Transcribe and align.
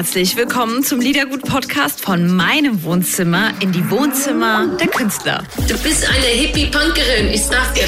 herzlich 0.00 0.34
willkommen 0.34 0.82
zum 0.82 0.98
Liedergut-Podcast 0.98 2.00
von 2.00 2.34
meinem 2.34 2.82
Wohnzimmer 2.84 3.52
in 3.60 3.70
die 3.70 3.90
Wohnzimmer 3.90 4.74
der 4.80 4.86
Künstler. 4.86 5.44
Du 5.68 5.76
bist 5.76 6.08
eine 6.08 6.24
Hippie-Punkerin, 6.24 7.28
ich 7.30 7.44
sag 7.44 7.74
dir 7.74 7.84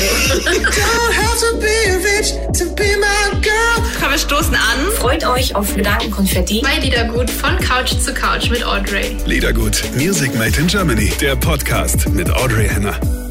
Komm, 3.98 4.10
wir 4.10 4.18
stoßen 4.18 4.54
an. 4.54 4.92
Freut 4.98 5.24
euch 5.24 5.56
auf 5.56 5.74
Gedankenkonfetti. 5.74 6.60
Bei 6.60 6.78
Liedergut 6.80 7.30
von 7.30 7.56
Couch 7.60 7.94
zu 7.98 8.12
Couch 8.12 8.50
mit 8.50 8.62
Audrey. 8.62 9.16
Liedergut, 9.24 9.82
Music 9.94 10.34
Made 10.34 10.60
in 10.60 10.66
Germany, 10.66 11.10
der 11.18 11.34
Podcast 11.36 12.10
mit 12.10 12.30
Audrey 12.30 12.68
Henner. 12.68 13.21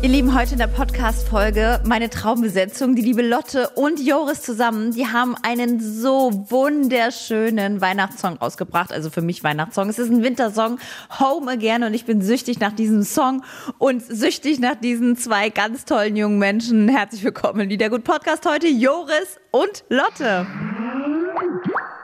Ihr 0.00 0.10
Lieben, 0.10 0.38
heute 0.38 0.52
in 0.52 0.58
der 0.58 0.68
Podcast-Folge 0.68 1.80
meine 1.84 2.08
Traumbesetzung, 2.08 2.94
die 2.94 3.02
liebe 3.02 3.20
Lotte 3.20 3.70
und 3.70 3.98
Joris 3.98 4.42
zusammen, 4.42 4.92
die 4.92 5.08
haben 5.08 5.34
einen 5.42 5.80
so 5.80 6.46
wunderschönen 6.50 7.80
Weihnachtssong 7.80 8.36
rausgebracht. 8.36 8.92
Also 8.92 9.10
für 9.10 9.22
mich 9.22 9.42
Weihnachtssong. 9.42 9.88
Es 9.88 9.98
ist 9.98 10.08
ein 10.08 10.22
Wintersong, 10.22 10.78
Home 11.18 11.50
Again 11.50 11.82
und 11.82 11.94
ich 11.94 12.04
bin 12.04 12.22
süchtig 12.22 12.60
nach 12.60 12.70
diesem 12.72 13.02
Song 13.02 13.42
und 13.78 14.00
süchtig 14.00 14.60
nach 14.60 14.76
diesen 14.76 15.16
zwei 15.16 15.50
ganz 15.50 15.84
tollen 15.84 16.14
jungen 16.14 16.38
Menschen. 16.38 16.88
Herzlich 16.88 17.24
willkommen 17.24 17.62
in 17.62 17.70
Liedergut 17.70 18.04
Podcast 18.04 18.46
heute, 18.46 18.68
Joris 18.68 19.40
und 19.50 19.84
Lotte. 19.88 20.46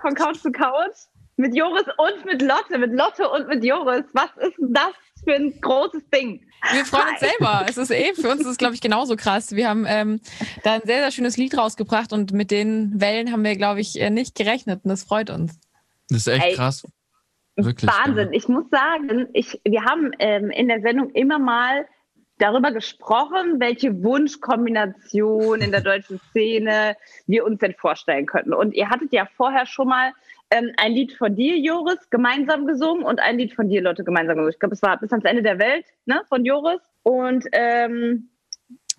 Von 0.02 0.14
Couch 0.14 0.38
zu 0.38 0.50
Couch 0.50 0.97
mit 1.36 1.55
Joris 1.55 1.86
und 1.97 2.24
mit 2.24 2.42
Lotte, 2.42 2.77
mit 2.77 2.92
Lotte 2.92 3.28
und 3.28 3.47
mit 3.47 3.62
Joris. 3.62 4.05
Was 4.12 4.30
ist 4.38 4.56
das 4.58 4.95
für 5.24 5.34
ein 5.34 5.60
großes 5.60 6.02
Ding? 6.14 6.45
Wir 6.73 6.84
freuen 6.84 7.09
uns 7.09 7.20
selber. 7.20 7.66
Es 7.69 7.77
ist 7.77 7.91
eh, 7.91 8.14
für 8.14 8.30
uns 8.30 8.41
ist 8.41 8.46
es, 8.46 8.56
glaube 8.56 8.74
ich, 8.74 8.80
genauso 8.80 9.16
krass. 9.16 9.55
Wir 9.55 9.69
haben 9.69 9.84
ähm, 9.87 10.20
da 10.62 10.74
ein 10.74 10.83
sehr, 10.84 11.00
sehr 11.00 11.10
schönes 11.10 11.37
Lied 11.37 11.56
rausgebracht 11.56 12.12
und 12.12 12.33
mit 12.33 12.50
den 12.50 13.00
Wellen 13.00 13.33
haben 13.33 13.45
wir, 13.45 13.56
glaube 13.56 13.80
ich, 13.80 14.00
äh, 14.00 14.10
nicht 14.10 14.34
gerechnet 14.34 14.80
und 14.84 14.91
das 14.91 15.05
freut 15.05 15.30
uns. 15.30 15.59
Das 16.09 16.19
ist 16.19 16.28
echt 16.28 16.45
Ey, 16.45 16.55
krass. 16.55 16.84
Wirklich. 17.56 17.91
Wahnsinn. 17.91 18.33
Ich 18.33 18.48
muss 18.48 18.64
sagen, 18.70 19.28
ich, 19.33 19.60
wir 19.64 19.84
haben 19.84 20.11
ähm, 20.19 20.50
in 20.50 20.69
der 20.69 20.80
Sendung 20.80 21.11
immer 21.11 21.39
mal 21.39 21.86
darüber 22.39 22.72
gesprochen, 22.72 23.61
welche 23.61 24.02
Wunschkombination 24.02 25.61
in 25.61 25.70
der 25.70 25.83
deutschen 25.83 26.20
Szene 26.30 26.97
wir 27.27 27.45
uns 27.45 27.61
denn 27.61 27.75
vorstellen 27.75 28.27
könnten. 28.27 28.52
Und 28.52 28.75
ihr 28.75 28.91
hattet 28.91 29.12
ja 29.12 29.28
vorher 29.36 29.67
schon 29.67 29.89
mal 29.89 30.12
ähm, 30.55 30.72
ein 30.77 30.92
Lied 30.92 31.12
von 31.12 31.34
dir, 31.34 31.58
Joris, 31.58 32.08
gemeinsam 32.10 32.66
gesungen 32.66 33.05
und 33.05 33.20
ein 33.20 33.38
Lied 33.38 33.55
von 33.55 33.69
dir, 33.69 33.83
Lotte, 33.83 34.05
gemeinsam 34.05 34.36
gesungen. 34.36 34.52
Ich 34.52 34.58
glaube, 34.61 34.74
es 34.74 34.83
war 34.83 34.98
bis 34.98 35.11
ans 35.11 35.24
Ende 35.24 35.42
der 35.42 35.58
Welt, 35.58 35.86
ne, 36.06 36.22
von 36.28 36.44
Joris. 36.44 36.80
Und 37.02 37.44
ähm, 37.52 38.30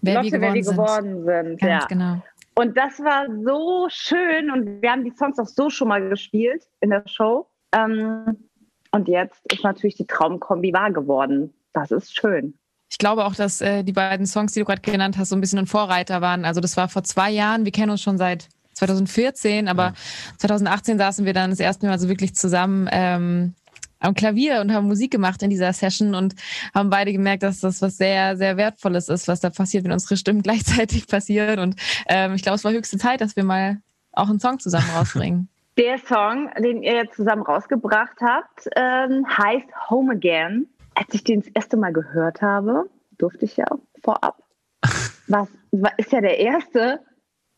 Wer 0.02 0.16
Lotte, 0.16 0.34
wir 0.34 0.42
wer 0.42 0.64
sind. 0.64 0.78
geworden 0.78 1.26
sind. 1.26 1.60
Ganz 1.60 1.84
ja. 1.84 1.88
genau. 1.88 2.22
Und 2.56 2.78
das 2.78 3.00
war 3.00 3.26
so 3.44 3.88
schön 3.90 4.52
und 4.52 4.82
wir 4.82 4.92
haben 4.92 5.04
die 5.04 5.12
Songs 5.12 5.40
auch 5.40 5.48
so 5.48 5.70
schon 5.70 5.90
mal 5.90 6.10
gespielt 6.10 6.64
in 6.80 6.90
der 6.90 7.04
Show. 7.06 7.48
Ähm, 7.74 8.50
und 8.92 9.08
jetzt 9.08 9.42
ist 9.52 9.64
natürlich 9.64 9.96
die 9.96 10.08
Traumkombi 10.08 10.72
wahr 10.72 10.92
geworden. 10.92 11.54
Das 11.74 11.92
ist 11.92 12.16
schön. 12.16 12.58
Ich 12.90 12.98
glaube 12.98 13.26
auch, 13.26 13.36
dass 13.36 13.60
äh, 13.60 13.84
die 13.84 13.92
beiden 13.92 14.26
Songs, 14.26 14.54
die 14.54 14.60
du 14.60 14.66
gerade 14.66 14.82
genannt 14.82 15.18
hast, 15.18 15.30
so 15.30 15.36
ein 15.36 15.42
bisschen 15.42 15.60
ein 15.60 15.68
Vorreiter 15.68 16.22
waren. 16.22 16.46
Also 16.46 16.62
das 16.62 16.78
war 16.78 16.88
vor 16.88 17.04
zwei 17.04 17.30
Jahren. 17.30 17.66
Wir 17.66 17.74
kennen 17.74 17.90
uns 17.90 18.02
schon 18.02 18.18
seit 18.18 18.48
2014, 18.76 19.68
aber 19.68 19.94
2018 20.38 20.98
saßen 20.98 21.26
wir 21.26 21.34
dann 21.34 21.50
das 21.50 21.60
erste 21.60 21.88
Mal 21.88 22.00
so 22.00 22.08
wirklich 22.08 22.36
zusammen 22.36 22.88
ähm, 22.92 23.56
am 24.00 24.14
Klavier 24.14 24.62
und 24.62 24.74
haben 24.74 24.88
Musik 24.88 25.12
gemacht 25.12 25.42
in 25.44 25.50
dieser 25.50 25.74
Session 25.74 26.16
und 26.16 26.36
haben 26.74 26.90
beide 26.90 27.12
gemerkt, 27.12 27.44
dass 27.44 27.60
das 27.60 27.82
was 27.82 27.98
sehr, 27.98 28.38
sehr 28.38 28.58
Wertvolles 28.58 29.10
ist, 29.10 29.28
was 29.28 29.40
da 29.40 29.50
passiert, 29.50 29.84
wenn 29.84 29.92
unsere 29.92 30.18
Stimmen 30.18 30.42
gleichzeitig 30.44 31.08
passieren. 31.08 31.60
Und 31.60 31.76
ähm, 32.08 32.36
ich 32.36 32.44
glaube, 32.44 32.56
es 32.56 32.64
war 32.64 32.72
höchste 32.72 32.98
Zeit, 32.98 33.22
dass 33.22 33.36
wir 33.36 33.44
mal 33.44 33.78
auch 34.12 34.30
einen 34.30 34.40
Song 34.40 34.60
zusammen 34.60 34.90
rausbringen. 34.96 35.50
Der 35.78 35.98
Song, 35.98 36.50
den 36.58 36.84
ihr 36.84 36.96
jetzt 36.96 37.16
zusammen 37.18 37.42
rausgebracht 37.42 38.22
habt, 38.22 38.70
ähm, 38.78 39.26
heißt 39.28 39.68
Home 39.90 40.14
Again. 40.14 40.68
Als 40.94 41.14
ich 41.14 41.26
den 41.26 41.42
das 41.42 41.50
erste 41.54 41.76
Mal 41.76 41.92
gehört 41.92 42.42
habe, 42.42 42.90
durfte 43.18 43.44
ich 43.44 43.58
ja 43.58 43.66
vorab. 44.02 44.42
Was, 45.28 45.50
was 45.72 45.92
ist 45.98 46.12
ja 46.12 46.22
der 46.22 46.38
erste 46.38 47.00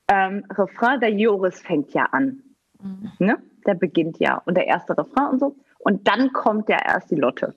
ähm, 0.09 0.45
Refrain? 0.51 0.99
Der 0.99 1.11
Joris 1.11 1.61
fängt 1.61 1.93
ja 1.93 2.05
an. 2.11 2.41
Ne? 3.19 3.37
Der 3.65 3.73
beginnt 3.73 4.19
ja. 4.19 4.41
Und 4.45 4.55
der 4.55 4.67
erste 4.67 4.97
Refrain 4.97 5.29
und 5.31 5.39
so. 5.39 5.55
Und 5.79 6.07
dann 6.07 6.33
kommt 6.33 6.69
ja 6.69 6.77
erst 6.85 7.11
die 7.11 7.15
Lotte. 7.15 7.55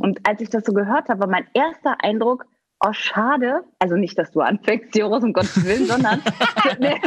Und 0.00 0.26
als 0.26 0.40
ich 0.40 0.50
das 0.50 0.64
so 0.64 0.72
gehört 0.72 1.08
habe, 1.08 1.20
war 1.20 1.28
mein 1.28 1.46
erster 1.52 1.96
Eindruck, 2.02 2.46
oh, 2.80 2.92
schade. 2.92 3.64
Also 3.78 3.96
nicht, 3.96 4.18
dass 4.18 4.30
du 4.30 4.40
anfängst, 4.40 4.94
Joris, 4.96 5.22
um 5.22 5.32
Gottes 5.32 5.64
Willen, 5.64 5.86
sondern. 5.86 6.22
Nee. 6.80 7.00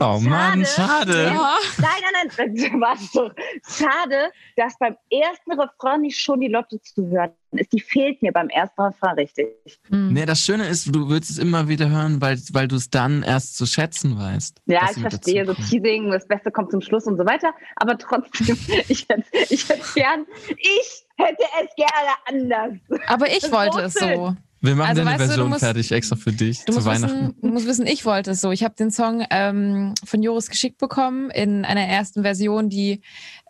Oh 0.00 0.18
Mann, 0.20 0.64
schade. 0.64 1.24
Ja. 1.24 1.58
Nein, 1.78 1.88
nein, 2.12 2.30
nein, 2.36 2.80
warte 2.80 3.04
doch. 3.12 3.34
Schade, 3.68 4.30
dass 4.56 4.78
beim 4.78 4.96
ersten 5.10 5.52
Refrain 5.52 6.00
nicht 6.00 6.18
schon 6.18 6.40
die 6.40 6.48
Lotte 6.48 6.80
zu 6.80 7.06
hören 7.08 7.32
ist. 7.58 7.72
Die 7.72 7.80
fehlt 7.80 8.22
mir 8.22 8.32
beim 8.32 8.48
ersten 8.48 8.80
Refrain 8.80 9.14
richtig. 9.14 9.46
Mhm. 9.88 10.12
Nee, 10.12 10.26
das 10.26 10.40
Schöne 10.40 10.66
ist, 10.68 10.94
du 10.94 11.08
willst 11.08 11.30
es 11.30 11.38
immer 11.38 11.68
wieder 11.68 11.88
hören, 11.88 12.20
weil, 12.20 12.38
weil 12.52 12.68
du 12.68 12.76
es 12.76 12.90
dann 12.90 13.22
erst 13.22 13.56
zu 13.56 13.66
schätzen 13.66 14.18
weißt. 14.18 14.60
Ja, 14.66 14.88
ich 14.90 15.00
verstehe, 15.00 15.44
so. 15.46 15.54
Teasing, 15.54 16.10
das 16.10 16.26
Beste 16.26 16.50
kommt 16.50 16.70
zum 16.70 16.80
Schluss 16.80 17.04
und 17.04 17.16
so 17.16 17.26
weiter. 17.26 17.52
Aber 17.76 17.96
trotzdem, 17.98 18.56
ich 18.88 19.06
hätte 19.08 19.24
ich 19.50 19.68
hätte 19.68 19.82
gern, 19.94 20.26
ich 20.48 21.04
hätte 21.16 21.42
es 21.62 21.74
gerne 21.76 22.14
anders. 22.26 23.00
Aber 23.06 23.28
ich 23.28 23.40
Das 23.40 23.52
wollte 23.52 23.78
so 23.78 23.80
es 23.80 23.98
schön. 23.98 24.14
so. 24.16 24.36
Wir 24.66 24.74
machen 24.74 24.90
Also, 24.90 25.02
dir 25.02 25.08
eine 25.08 25.18
weißt 25.18 25.20
du, 25.20 25.24
du 25.24 25.28
Version 25.28 25.48
musst- 25.50 25.60
fertig, 25.60 25.92
extra 25.92 26.16
für 26.16 26.32
dich, 26.32 26.64
zu 26.64 26.84
Weihnachten. 26.84 27.02
wissen, 27.14 27.34
du 27.40 27.48
musst 27.48 27.66
wissen, 27.66 27.86
ich 27.86 28.04
wollte 28.04 28.32
es 28.32 28.40
so. 28.40 28.50
Ich 28.50 28.62
habe 28.64 28.74
den 28.74 28.90
Song 28.90 29.24
ähm, 29.30 29.94
von 30.04 30.22
Joris 30.22 30.50
geschickt 30.50 30.78
bekommen 30.78 31.30
in 31.30 31.64
einer 31.64 31.82
ersten 31.86 32.22
Version, 32.22 32.68
die 32.68 33.00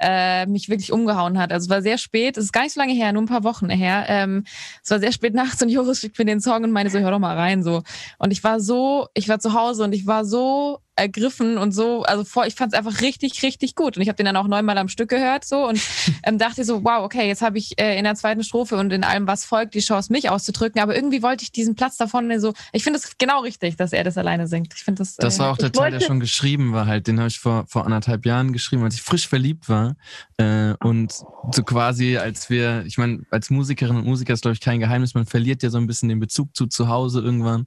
äh, 0.00 0.46
mich 0.46 0.68
wirklich 0.68 0.92
umgehauen 0.92 1.38
hat. 1.38 1.52
Also 1.52 1.64
es 1.66 1.70
war 1.70 1.82
sehr 1.82 1.98
spät, 1.98 2.36
es 2.36 2.44
ist 2.44 2.52
gar 2.52 2.62
nicht 2.62 2.74
so 2.74 2.80
lange 2.80 2.92
her, 2.92 3.12
nur 3.12 3.22
ein 3.22 3.26
paar 3.26 3.44
Wochen 3.44 3.68
her. 3.70 4.04
Ähm, 4.08 4.44
es 4.84 4.90
war 4.90 5.00
sehr 5.00 5.12
spät 5.12 5.34
nachts 5.34 5.62
und 5.62 5.68
Joris 5.70 6.00
schickt 6.00 6.18
mir 6.18 6.24
den 6.26 6.40
Song 6.40 6.62
und 6.64 6.70
meine 6.70 6.90
so, 6.90 6.98
hör 6.98 7.10
doch 7.10 7.18
mal 7.18 7.36
rein 7.36 7.62
so. 7.62 7.82
Und 8.18 8.30
ich 8.32 8.44
war 8.44 8.60
so, 8.60 9.08
ich 9.14 9.28
war 9.28 9.38
zu 9.38 9.54
Hause 9.54 9.84
und 9.84 9.94
ich 9.94 10.06
war 10.06 10.24
so 10.24 10.80
ergriffen 10.96 11.58
und 11.58 11.72
so, 11.72 12.02
also 12.02 12.24
vor, 12.24 12.46
ich 12.46 12.54
fand 12.54 12.72
es 12.72 12.78
einfach 12.78 13.00
richtig, 13.00 13.42
richtig 13.42 13.74
gut. 13.74 13.96
Und 13.96 14.02
ich 14.02 14.08
habe 14.08 14.16
den 14.16 14.26
dann 14.26 14.36
auch 14.36 14.48
neunmal 14.48 14.78
am 14.78 14.88
Stück 14.88 15.08
gehört 15.08 15.44
so 15.44 15.68
und 15.68 15.80
ähm, 16.24 16.38
dachte 16.38 16.64
so, 16.64 16.84
wow, 16.84 17.04
okay, 17.04 17.26
jetzt 17.26 17.42
habe 17.42 17.58
ich 17.58 17.78
äh, 17.80 17.98
in 17.98 18.04
der 18.04 18.14
zweiten 18.14 18.42
Strophe 18.42 18.76
und 18.76 18.92
in 18.92 19.04
allem, 19.04 19.26
was 19.26 19.44
folgt, 19.44 19.74
die 19.74 19.80
Chance, 19.80 20.12
mich 20.12 20.30
auszudrücken. 20.30 20.80
Aber 20.80 20.94
irgendwie 20.94 21.22
wollte 21.22 21.42
ich 21.44 21.52
diesen 21.52 21.74
Platz 21.74 21.96
davon 21.96 22.26
so, 22.40 22.54
ich 22.72 22.82
finde 22.82 22.98
es 22.98 23.18
genau 23.18 23.40
richtig, 23.40 23.76
dass 23.76 23.92
er 23.92 24.04
das 24.04 24.18
alleine 24.18 24.46
singt. 24.46 24.74
Ich 24.74 24.82
finde 24.82 25.00
das. 25.00 25.16
Das 25.16 25.36
äh, 25.36 25.40
war 25.40 25.52
auch 25.52 25.58
der 25.58 25.72
Teil, 25.72 25.92
der 25.92 26.00
schon 26.00 26.20
geschrieben 26.20 26.72
war 26.72 26.86
halt. 26.86 27.06
Den 27.06 27.18
habe 27.18 27.28
ich 27.28 27.38
vor, 27.38 27.66
vor 27.68 27.84
anderthalb 27.84 28.26
Jahren 28.26 28.52
geschrieben, 28.52 28.82
als 28.82 28.94
ich 28.94 29.02
frisch 29.02 29.28
verliebt 29.28 29.68
war. 29.68 29.96
Äh, 30.38 30.74
und 30.82 31.12
so 31.52 31.62
quasi, 31.62 32.16
als 32.16 32.50
wir, 32.50 32.84
ich 32.86 32.98
meine, 32.98 33.22
als 33.30 33.50
Musikerin 33.50 33.96
und 33.96 34.04
Musiker 34.04 34.32
ist, 34.32 34.42
glaube 34.42 34.54
ich, 34.54 34.60
kein 34.60 34.80
Geheimnis, 34.80 35.14
man 35.14 35.26
verliert 35.26 35.62
ja 35.62 35.70
so 35.70 35.78
ein 35.78 35.86
bisschen 35.86 36.08
den 36.08 36.20
Bezug 36.20 36.54
zu 36.56 36.66
zu 36.66 36.88
Hause 36.88 37.20
irgendwann. 37.20 37.66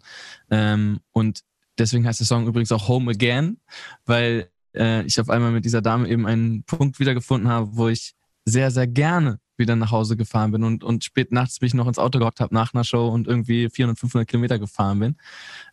Ähm, 0.51 0.99
und 1.11 1.43
deswegen 1.79 2.05
heißt 2.05 2.19
der 2.19 2.27
Song 2.27 2.47
übrigens 2.47 2.71
auch 2.71 2.87
Home 2.87 3.11
Again, 3.11 3.59
weil 4.05 4.49
äh, 4.75 5.03
ich 5.03 5.19
auf 5.19 5.29
einmal 5.29 5.51
mit 5.51 5.65
dieser 5.65 5.81
Dame 5.81 6.07
eben 6.07 6.25
einen 6.25 6.63
Punkt 6.63 6.99
wiedergefunden 6.99 7.49
habe, 7.49 7.69
wo 7.73 7.87
ich 7.87 8.13
sehr, 8.45 8.71
sehr 8.71 8.87
gerne 8.87 9.39
wieder 9.57 9.75
nach 9.75 9.91
Hause 9.91 10.15
gefahren 10.15 10.51
bin 10.51 10.63
und, 10.63 10.83
und 10.83 11.03
spät 11.03 11.31
nachts 11.31 11.61
mich 11.61 11.73
noch 11.73 11.87
ins 11.87 11.99
Auto 11.99 12.17
gehockt 12.17 12.39
habe 12.39 12.53
nach 12.53 12.73
einer 12.73 12.85
Show 12.85 13.09
und 13.09 13.27
irgendwie 13.27 13.69
400, 13.69 13.99
500 13.99 14.27
Kilometer 14.27 14.57
gefahren 14.57 14.99
bin. 14.99 15.17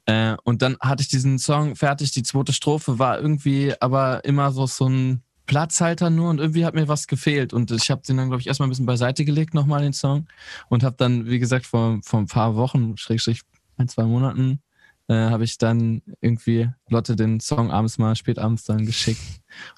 Äh, 0.07 0.37
und 0.43 0.61
dann 0.61 0.77
hatte 0.81 1.03
ich 1.03 1.09
diesen 1.09 1.39
Song 1.39 1.77
fertig. 1.77 2.11
Die 2.11 2.25
zweite 2.25 2.53
Strophe 2.53 2.99
war 2.99 3.19
irgendwie 3.21 3.75
aber 3.81 4.25
immer 4.25 4.51
so, 4.51 4.67
so 4.67 4.89
ein 4.89 5.23
Platzhalter 5.47 6.11
nur 6.11 6.31
und 6.31 6.41
irgendwie 6.41 6.65
hat 6.65 6.75
mir 6.75 6.89
was 6.89 7.07
gefehlt. 7.07 7.53
Und 7.53 7.71
ich 7.71 7.91
habe 7.91 8.03
den 8.03 8.17
dann, 8.17 8.29
glaube 8.29 8.41
ich, 8.41 8.49
erstmal 8.49 8.67
ein 8.67 8.71
bisschen 8.71 8.87
beiseite 8.87 9.25
gelegt, 9.25 9.55
nochmal 9.55 9.83
den 9.83 9.93
Song. 9.93 10.27
Und 10.69 10.83
habe 10.83 10.97
dann, 10.99 11.27
wie 11.27 11.39
gesagt, 11.39 11.67
vor, 11.67 12.01
vor 12.03 12.21
ein 12.21 12.27
paar 12.27 12.57
Wochen, 12.57 12.97
schrägstrich 12.97 13.43
ein, 13.77 13.89
zwei 13.89 14.05
Monaten, 14.05 14.61
äh, 15.09 15.15
habe 15.15 15.45
ich 15.45 15.59
dann 15.59 16.03
irgendwie 16.21 16.69
Lotte 16.89 17.17
den 17.17 17.41
Song 17.41 17.71
abends 17.71 17.99
mal, 17.99 18.17
spät 18.17 18.39
abends 18.39 18.65
dann 18.65 18.87
geschickt. 18.87 19.23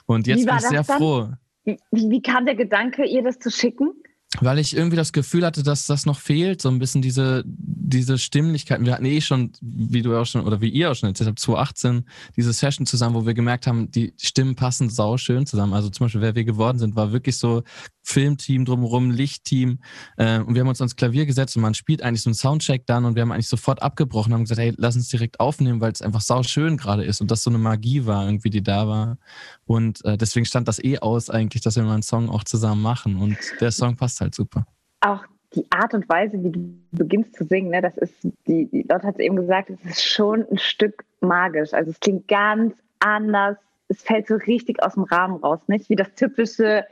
Und 0.07 0.27
jetzt 0.27 0.47
bin 0.47 0.57
ich 0.57 0.63
sehr 0.63 0.83
dann? 0.85 0.99
froh. 0.99 1.29
Wie, 1.65 1.79
wie 1.91 2.11
wie 2.11 2.23
kam 2.23 2.47
der 2.47 2.55
Gedanke, 2.55 3.05
ihr 3.05 3.23
das 3.23 3.39
zu 3.39 3.51
schicken? 3.51 3.93
Weil 4.41 4.59
ich 4.59 4.77
irgendwie 4.77 4.97
das 4.97 5.15
Gefühl 5.15 5.47
hatte, 5.47 5.63
dass 5.63 5.87
das 5.87 6.05
noch 6.05 6.19
fehlt, 6.19 6.61
so 6.61 6.69
ein 6.69 6.79
bisschen 6.79 7.01
diese, 7.01 7.43
diese 7.47 8.19
Stimmlichkeiten. 8.19 8.85
Wir 8.85 8.93
hatten 8.93 9.07
eh 9.07 9.23
schon, 9.23 9.53
wie 9.63 10.03
du 10.03 10.15
auch 10.15 10.27
schon, 10.27 10.45
oder 10.45 10.61
wie 10.61 10.69
ihr 10.69 10.91
auch 10.91 10.95
schon 10.95 11.09
erzählt 11.09 11.29
habt, 11.29 11.39
2018, 11.39 12.05
diese 12.37 12.53
Session 12.53 12.85
zusammen, 12.85 13.15
wo 13.15 13.25
wir 13.25 13.33
gemerkt 13.33 13.67
haben, 13.67 13.91
die 13.91 14.13
Stimmen 14.19 14.55
passen 14.55 14.91
sauschön 14.91 15.47
zusammen. 15.47 15.73
Also 15.73 15.89
zum 15.89 16.05
Beispiel, 16.05 16.21
wer 16.21 16.35
wir 16.35 16.45
geworden 16.45 16.79
sind, 16.79 16.95
war 16.95 17.11
wirklich 17.11 17.39
so 17.39 17.63
Filmteam 18.09 18.65
drumherum, 18.65 19.11
Lichtteam. 19.11 19.81
Äh, 20.17 20.41
und 20.41 20.55
wir 20.55 20.63
haben 20.63 20.69
uns 20.69 20.81
ans 20.81 20.97
Klavier 20.97 21.27
gesetzt 21.27 21.57
und 21.57 21.63
man 21.63 21.75
spielt 21.75 22.03
eigentlich 22.03 22.23
so 22.23 22.31
einen 22.31 22.35
Soundcheck 22.35 22.87
dann 22.87 23.05
und 23.05 23.15
wir 23.15 23.23
haben 23.23 23.33
eigentlich 23.33 23.49
sofort 23.49 23.83
abgebrochen 23.83 24.33
und 24.33 24.39
haben 24.39 24.45
gesagt, 24.45 24.61
hey, 24.61 24.73
lass 24.77 24.97
uns 24.97 25.09
direkt 25.09 25.41
aufnehmen, 25.41 25.81
weil 25.81 25.93
es 25.93 26.01
einfach 26.01 26.23
sauschön 26.23 26.79
gerade 26.79 27.05
ist 27.05 27.21
und 27.21 27.31
das 27.31 27.43
so 27.43 27.51
eine 27.51 27.59
Magie 27.59 28.07
war 28.07 28.25
irgendwie, 28.25 28.51
die 28.51 28.63
da 28.63 28.89
war. 28.89 29.19
Und 29.67 30.03
äh, 30.07 30.17
deswegen 30.17 30.47
stand 30.47 30.69
das 30.69 30.83
eh 30.83 30.99
aus 30.99 31.29
eigentlich, 31.29 31.63
dass 31.63 31.77
wir 31.77 31.83
mal 31.83 31.93
einen 31.93 32.03
Song 32.03 32.31
auch 32.31 32.45
zusammen 32.45 32.81
machen 32.81 33.17
und 33.17 33.37
der 33.61 33.71
Song 33.71 33.97
passt 33.97 34.21
halt 34.23 34.35
super. 34.35 34.67
Auch 35.01 35.25
die 35.55 35.67
Art 35.71 35.93
und 35.93 36.09
Weise, 36.09 36.43
wie 36.43 36.51
du 36.51 36.61
beginnst 36.93 37.35
zu 37.35 37.45
singen, 37.45 37.71
ne, 37.71 37.83
das 37.83 37.97
ist, 37.99 38.15
die, 38.47 38.67
die 38.67 38.87
Lotte 38.89 39.07
hat 39.07 39.15
es 39.15 39.21
eben 39.21 39.37
gesagt, 39.37 39.71
es 39.71 39.91
ist 39.91 40.05
schon 40.05 40.47
ein 40.51 40.59
Stück 40.59 41.05
magisch. 41.21 41.73
Also 41.75 41.91
es 41.91 42.01
klingt 42.01 42.27
ganz 42.29 42.75
anders 43.01 43.57
es 43.89 44.03
fällt 44.03 44.29
so 44.29 44.35
richtig 44.35 44.83
aus 44.83 44.95
dem 44.95 45.05
Rahmen 45.05 45.37
raus, 45.37 45.61
nicht? 45.67 45.89
Wie 45.89 45.97
das 45.97 46.15
typische, 46.15 46.85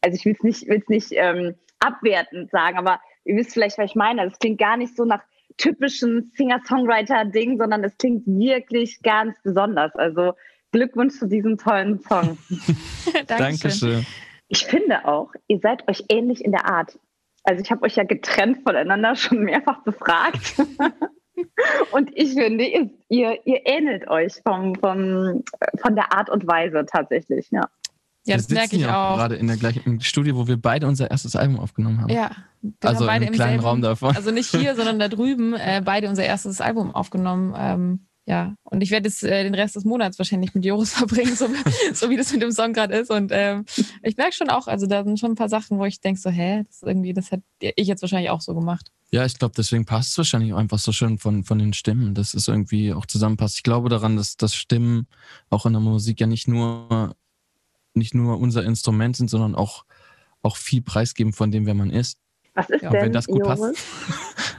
also 0.00 0.16
ich 0.16 0.24
will 0.24 0.32
es 0.32 0.42
nicht, 0.42 0.68
will's 0.68 0.88
nicht 0.88 1.12
ähm, 1.12 1.54
abwertend 1.80 2.50
sagen, 2.50 2.78
aber 2.78 3.00
ihr 3.24 3.36
wisst 3.36 3.52
vielleicht, 3.52 3.78
was 3.78 3.90
ich 3.90 3.96
meine. 3.96 4.24
Es 4.24 4.38
klingt 4.38 4.58
gar 4.58 4.76
nicht 4.76 4.96
so 4.96 5.04
nach 5.04 5.22
typischen 5.56 6.30
Singer-Songwriter-Ding, 6.36 7.58
sondern 7.58 7.82
es 7.84 7.96
klingt 7.98 8.26
wirklich 8.26 9.02
ganz 9.02 9.36
besonders. 9.42 9.94
Also 9.96 10.34
Glückwunsch 10.72 11.18
zu 11.18 11.26
diesem 11.26 11.58
tollen 11.58 12.00
Song. 12.00 12.38
Dankeschön. 13.26 14.06
Ich 14.48 14.66
finde 14.66 15.06
auch, 15.06 15.32
ihr 15.48 15.58
seid 15.58 15.88
euch 15.88 16.04
ähnlich 16.08 16.44
in 16.44 16.52
der 16.52 16.66
Art. 16.66 16.98
Also 17.42 17.62
ich 17.62 17.70
habe 17.70 17.82
euch 17.82 17.96
ja 17.96 18.04
getrennt 18.04 18.62
voneinander 18.62 19.16
schon 19.16 19.44
mehrfach 19.44 19.82
befragt. 19.82 20.56
und 21.92 22.10
ich 22.14 22.34
finde, 22.34 22.64
ihr, 22.64 22.90
ihr, 23.08 23.38
ihr 23.46 23.60
ähnelt 23.64 24.08
euch 24.08 24.34
vom, 24.46 24.74
vom, 24.76 25.44
von 25.78 25.94
der 25.94 26.12
Art 26.12 26.30
und 26.30 26.46
Weise 26.46 26.84
tatsächlich, 26.86 27.50
ja. 27.50 27.68
Ja, 28.26 28.34
wir 28.34 28.36
das 28.38 28.48
merke 28.48 28.76
ich 28.76 28.82
ja 28.82 29.12
auch. 29.12 29.16
gerade 29.16 29.36
in 29.36 29.46
der 29.46 29.56
gleichen 29.56 30.00
Studio, 30.00 30.36
wo 30.36 30.48
wir 30.48 30.60
beide 30.60 30.88
unser 30.88 31.10
erstes 31.10 31.36
Album 31.36 31.60
aufgenommen 31.60 32.00
haben. 32.00 32.10
Ja, 32.12 32.30
wir 32.60 32.72
Also 32.82 33.00
haben 33.00 33.06
beide 33.06 33.24
im 33.26 33.28
im 33.28 33.34
kleinen 33.34 33.50
selben, 33.52 33.64
Raum 33.64 33.82
davon. 33.82 34.16
Also 34.16 34.32
nicht 34.32 34.50
hier, 34.50 34.74
sondern 34.74 34.98
da 34.98 35.06
drüben, 35.08 35.54
äh, 35.54 35.80
beide 35.84 36.08
unser 36.08 36.24
erstes 36.24 36.60
Album 36.60 36.92
aufgenommen. 36.92 37.54
Ähm, 37.56 38.06
ja, 38.28 38.56
und 38.64 38.80
ich 38.82 38.90
werde 38.90 39.08
jetzt 39.08 39.22
äh, 39.22 39.44
den 39.44 39.54
Rest 39.54 39.76
des 39.76 39.84
Monats 39.84 40.18
wahrscheinlich 40.18 40.52
mit 40.52 40.64
Joris 40.64 40.92
verbringen, 40.94 41.36
so, 41.36 41.48
so 41.94 42.10
wie 42.10 42.16
das 42.16 42.32
mit 42.32 42.42
dem 42.42 42.50
Song 42.50 42.72
gerade 42.72 42.96
ist. 42.96 43.10
Und 43.10 43.30
ähm, 43.32 43.64
ich 44.02 44.16
merke 44.16 44.32
schon 44.32 44.50
auch, 44.50 44.66
also 44.66 44.86
da 44.86 45.04
sind 45.04 45.20
schon 45.20 45.32
ein 45.32 45.36
paar 45.36 45.48
Sachen, 45.48 45.78
wo 45.78 45.84
ich 45.84 46.00
denke 46.00 46.20
so, 46.20 46.28
hä, 46.30 46.64
das 46.66 46.76
ist 46.76 46.82
irgendwie, 46.82 47.12
das 47.12 47.30
hätte 47.30 47.44
ich 47.60 47.86
jetzt 47.86 48.02
wahrscheinlich 48.02 48.30
auch 48.30 48.40
so 48.40 48.52
gemacht. 48.54 48.90
Ja, 49.12 49.24
ich 49.24 49.38
glaube, 49.38 49.54
deswegen 49.56 49.84
passt 49.84 50.10
es 50.10 50.18
wahrscheinlich 50.18 50.52
auch 50.52 50.58
einfach 50.58 50.80
so 50.80 50.90
schön 50.90 51.18
von, 51.18 51.44
von 51.44 51.60
den 51.60 51.72
Stimmen, 51.72 52.14
dass 52.14 52.34
es 52.34 52.48
irgendwie 52.48 52.92
auch 52.92 53.06
zusammenpasst. 53.06 53.58
Ich 53.58 53.62
glaube 53.62 53.88
daran, 53.88 54.16
dass, 54.16 54.36
dass 54.36 54.56
Stimmen 54.56 55.06
auch 55.48 55.64
in 55.64 55.72
der 55.72 55.80
Musik 55.80 56.20
ja 56.20 56.26
nicht 56.26 56.48
nur, 56.48 57.14
nicht 57.94 58.14
nur 58.14 58.40
unser 58.40 58.64
Instrument 58.64 59.16
sind, 59.16 59.30
sondern 59.30 59.54
auch, 59.54 59.84
auch 60.42 60.56
viel 60.56 60.82
preisgeben 60.82 61.32
von 61.32 61.52
dem, 61.52 61.64
wer 61.66 61.74
man 61.74 61.90
ist. 61.90 62.18
Was 62.54 62.68
ist 62.70 62.82
Ja, 62.82 62.90
denn, 62.90 63.02
wenn 63.02 63.12
das 63.12 63.26
gut 63.28 63.40
Joris? 63.46 63.60
passt. 63.60 63.76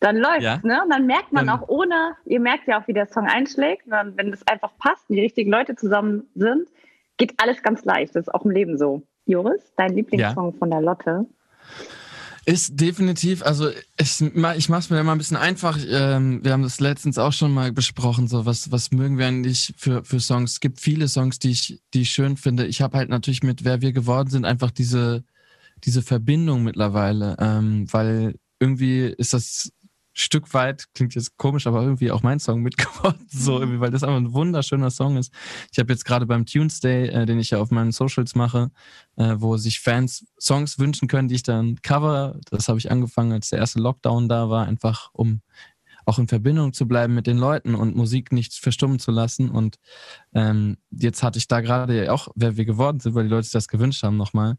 Dann 0.00 0.16
läuft's, 0.16 0.44
Ja. 0.44 0.60
ne? 0.62 0.82
Und 0.82 0.90
dann 0.90 1.06
merkt 1.06 1.32
man 1.32 1.46
Dann- 1.46 1.60
auch 1.60 1.68
ohne, 1.68 2.16
ihr 2.24 2.40
merkt 2.40 2.66
ja 2.66 2.80
auch, 2.80 2.88
wie 2.88 2.94
der 2.94 3.06
Song 3.06 3.26
einschlägt. 3.26 3.84
Und 3.84 3.92
dann, 3.92 4.16
wenn 4.16 4.30
das 4.30 4.46
einfach 4.46 4.70
passt 4.78 5.08
und 5.08 5.16
die 5.16 5.22
richtigen 5.22 5.50
Leute 5.50 5.76
zusammen 5.76 6.24
sind, 6.34 6.68
geht 7.18 7.34
alles 7.36 7.62
ganz 7.62 7.84
leicht. 7.84 8.16
Das 8.16 8.26
ist 8.26 8.34
auch 8.34 8.44
im 8.44 8.50
Leben 8.50 8.78
so. 8.78 9.02
Joris, 9.26 9.60
dein 9.76 9.94
Lieblingssong 9.94 10.54
von 10.54 10.70
der 10.70 10.80
Lotte? 10.80 11.26
Ist 12.46 12.80
definitiv, 12.80 13.42
also 13.44 13.68
ich, 13.98 14.20
ich 14.22 14.68
mache 14.70 14.78
es 14.80 14.88
mir 14.90 14.98
immer 14.98 15.12
ein 15.12 15.18
bisschen 15.18 15.36
einfach. 15.36 15.78
Ähm, 15.86 16.42
wir 16.42 16.52
haben 16.52 16.62
das 16.62 16.80
letztens 16.80 17.18
auch 17.18 17.34
schon 17.34 17.52
mal 17.52 17.70
besprochen, 17.70 18.26
so 18.28 18.46
was, 18.46 18.72
was 18.72 18.90
mögen 18.92 19.18
wir 19.18 19.26
eigentlich 19.26 19.74
für, 19.76 20.02
für 20.04 20.18
Songs. 20.18 20.52
Es 20.52 20.60
gibt 20.60 20.80
viele 20.80 21.06
Songs, 21.06 21.38
die 21.38 21.50
ich, 21.50 21.80
die 21.92 22.00
ich 22.00 22.10
schön 22.10 22.38
finde. 22.38 22.64
Ich 22.66 22.80
habe 22.80 22.96
halt 22.96 23.10
natürlich 23.10 23.42
mit 23.42 23.64
Wer 23.64 23.82
wir 23.82 23.92
geworden 23.92 24.30
sind 24.30 24.46
einfach 24.46 24.70
diese, 24.70 25.22
diese 25.84 26.00
Verbindung 26.00 26.64
mittlerweile, 26.64 27.36
ähm, 27.38 27.86
weil 27.92 28.36
irgendwie 28.58 29.00
ist 29.04 29.34
das 29.34 29.70
Stück 30.20 30.52
weit, 30.54 30.86
klingt 30.94 31.14
jetzt 31.14 31.36
komisch, 31.36 31.66
aber 31.66 31.82
irgendwie 31.82 32.10
auch 32.10 32.22
mein 32.22 32.38
Song 32.38 32.62
mitgeworden, 32.62 33.26
so 33.30 33.58
irgendwie, 33.58 33.80
weil 33.80 33.90
das 33.90 34.02
einfach 34.02 34.16
ein 34.16 34.32
wunderschöner 34.32 34.90
Song 34.90 35.16
ist. 35.16 35.32
Ich 35.72 35.78
habe 35.78 35.92
jetzt 35.92 36.04
gerade 36.04 36.26
beim 36.26 36.46
Tunes 36.46 36.80
Day, 36.80 37.08
äh, 37.08 37.26
den 37.26 37.40
ich 37.40 37.50
ja 37.50 37.58
auf 37.58 37.70
meinen 37.70 37.92
Socials 37.92 38.34
mache, 38.34 38.70
äh, 39.16 39.36
wo 39.38 39.56
sich 39.56 39.80
Fans 39.80 40.26
Songs 40.38 40.78
wünschen 40.78 41.08
können, 41.08 41.28
die 41.28 41.36
ich 41.36 41.42
dann 41.42 41.76
cover. 41.82 42.38
Das 42.50 42.68
habe 42.68 42.78
ich 42.78 42.90
angefangen, 42.90 43.32
als 43.32 43.50
der 43.50 43.58
erste 43.58 43.80
Lockdown 43.80 44.28
da 44.28 44.50
war, 44.50 44.66
einfach 44.66 45.10
um 45.12 45.40
auch 46.06 46.18
in 46.18 46.28
Verbindung 46.28 46.72
zu 46.72 46.88
bleiben 46.88 47.14
mit 47.14 47.26
den 47.26 47.38
Leuten 47.38 47.74
und 47.74 47.96
Musik 47.96 48.32
nicht 48.32 48.54
verstummen 48.54 48.98
zu 48.98 49.10
lassen. 49.10 49.50
Und 49.50 49.76
ähm, 50.34 50.76
jetzt 50.90 51.22
hatte 51.22 51.38
ich 51.38 51.48
da 51.48 51.60
gerade 51.60 52.04
ja 52.04 52.12
auch, 52.12 52.28
wer 52.34 52.56
wir 52.56 52.64
geworden 52.64 53.00
sind, 53.00 53.14
weil 53.14 53.24
die 53.24 53.30
Leute 53.30 53.44
sich 53.44 53.52
das 53.52 53.68
gewünscht 53.68 54.02
haben 54.02 54.16
nochmal. 54.16 54.56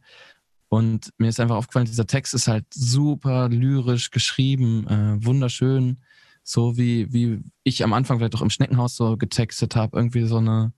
Und 0.73 1.11
mir 1.17 1.27
ist 1.27 1.41
einfach 1.41 1.57
aufgefallen, 1.57 1.85
dieser 1.85 2.07
Text 2.07 2.33
ist 2.33 2.47
halt 2.47 2.63
super 2.73 3.49
lyrisch 3.49 4.09
geschrieben, 4.09 4.87
äh, 4.87 5.25
wunderschön, 5.25 5.97
so 6.43 6.77
wie, 6.77 7.11
wie 7.11 7.43
ich 7.63 7.83
am 7.83 7.91
Anfang 7.91 8.19
vielleicht 8.19 8.35
auch 8.35 8.41
im 8.41 8.49
Schneckenhaus 8.49 8.95
so 8.95 9.17
getextet 9.17 9.75
habe. 9.75 9.97
Irgendwie 9.97 10.23
so 10.23 10.37
eine, 10.37 10.71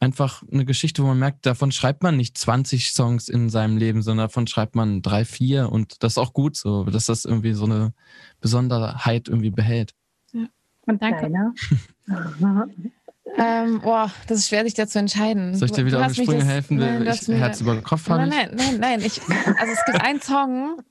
einfach 0.00 0.42
eine 0.50 0.64
Geschichte, 0.64 1.04
wo 1.04 1.06
man 1.06 1.20
merkt, 1.20 1.46
davon 1.46 1.70
schreibt 1.70 2.02
man 2.02 2.16
nicht 2.16 2.36
20 2.36 2.90
Songs 2.90 3.28
in 3.28 3.48
seinem 3.48 3.76
Leben, 3.76 4.02
sondern 4.02 4.24
davon 4.24 4.48
schreibt 4.48 4.74
man 4.74 5.02
drei, 5.02 5.24
vier 5.24 5.70
und 5.70 6.02
das 6.02 6.14
ist 6.14 6.18
auch 6.18 6.32
gut 6.32 6.56
so, 6.56 6.82
dass 6.82 7.06
das 7.06 7.24
irgendwie 7.24 7.52
so 7.52 7.66
eine 7.66 7.92
Besonderheit 8.40 9.28
irgendwie 9.28 9.52
behält. 9.52 9.94
Und 10.84 11.00
Danke. 11.00 11.30
Ähm, 13.36 13.80
boah, 13.80 14.10
das 14.26 14.38
ist 14.38 14.48
schwer, 14.48 14.64
sich 14.64 14.74
da 14.74 14.86
zu 14.86 14.98
entscheiden. 14.98 15.54
Soll 15.54 15.66
ich 15.66 15.72
dir 15.72 15.86
wieder 15.86 16.04
auf 16.04 16.12
die 16.12 16.22
Sprünge 16.22 16.44
helfen? 16.44 16.78
Nein, 16.78 17.06
ich, 17.06 17.28
Herz 17.28 17.60
über 17.60 17.80
Kopf 17.82 18.08
habe 18.08 18.26
Nein, 18.26 18.28
nein, 18.30 18.56
nein, 18.56 18.80
nein. 18.80 19.00
Ich, 19.02 19.20
also 19.22 19.72
es 19.72 19.84
gibt 19.86 20.00
einen 20.00 20.20
Song 20.20 20.82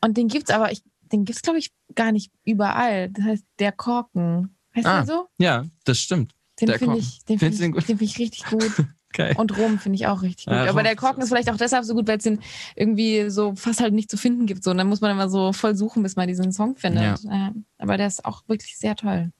und 0.00 0.16
den 0.16 0.28
gibt's 0.28 0.50
aber, 0.50 0.70
ich, 0.72 0.82
den 1.12 1.24
gibt's 1.24 1.42
glaube 1.42 1.58
ich 1.58 1.72
gar 1.94 2.12
nicht 2.12 2.32
überall. 2.44 3.10
Das 3.10 3.24
heißt, 3.24 3.44
der 3.58 3.72
Korken. 3.72 4.56
Heißt 4.76 4.86
Ah, 4.86 4.96
der 4.98 5.06
so? 5.06 5.26
Ja, 5.38 5.64
das 5.84 5.98
stimmt. 5.98 6.32
Den 6.60 6.68
finde 6.78 6.98
ich, 6.98 7.24
den 7.24 7.38
du 7.38 7.46
ich, 7.46 7.56
den 7.58 7.72
den 7.72 7.82
find 7.82 8.02
ich 8.02 8.18
richtig 8.18 8.44
gut. 8.44 8.72
Geil. 9.12 9.34
Und 9.36 9.56
Rom 9.56 9.78
finde 9.78 9.94
ich 9.94 10.08
auch 10.08 10.22
richtig 10.22 10.46
gut. 10.46 10.54
Ja, 10.54 10.68
aber 10.68 10.82
der 10.82 10.96
Korken 10.96 11.22
ist 11.22 11.28
vielleicht 11.28 11.48
auch 11.48 11.56
deshalb 11.56 11.84
so 11.84 11.94
gut, 11.94 12.08
weil 12.08 12.18
es 12.18 12.24
den 12.24 12.40
irgendwie 12.74 13.30
so 13.30 13.54
fast 13.54 13.80
halt 13.80 13.94
nicht 13.94 14.10
zu 14.10 14.16
finden 14.16 14.46
gibt. 14.46 14.64
So. 14.64 14.72
Und 14.72 14.78
dann 14.78 14.88
muss 14.88 15.00
man 15.00 15.12
immer 15.12 15.28
so 15.28 15.52
voll 15.52 15.76
suchen, 15.76 16.02
bis 16.02 16.16
man 16.16 16.26
diesen 16.26 16.50
Song 16.50 16.74
findet. 16.74 17.20
Ja. 17.22 17.52
Aber 17.78 17.96
der 17.96 18.08
ist 18.08 18.24
auch 18.24 18.42
wirklich 18.48 18.76
sehr 18.76 18.96
toll. 18.96 19.30